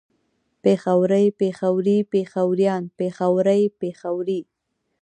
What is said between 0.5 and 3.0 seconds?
پېښوری پېښوري پېښوريان